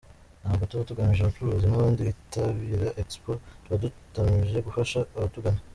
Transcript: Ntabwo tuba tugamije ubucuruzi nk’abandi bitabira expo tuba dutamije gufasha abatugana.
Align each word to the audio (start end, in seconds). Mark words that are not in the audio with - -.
Ntabwo 0.41 0.63
tuba 0.69 0.87
tugamije 0.89 1.21
ubucuruzi 1.23 1.65
nk’abandi 1.69 1.99
bitabira 2.09 2.87
expo 3.01 3.31
tuba 3.63 3.75
dutamije 3.83 4.57
gufasha 4.67 4.99
abatugana. 5.17 5.59